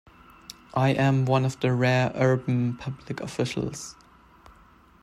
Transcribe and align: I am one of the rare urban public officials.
I 0.73 0.93
am 0.95 1.27
one 1.27 1.45
of 1.45 1.59
the 1.59 1.71
rare 1.73 2.11
urban 2.15 2.75
public 2.75 3.19
officials. 3.19 3.95